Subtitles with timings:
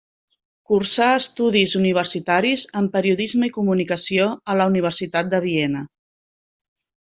[0.69, 5.87] Cursà estudis universitaris en periodisme i comunicació a la Universitat de Viena.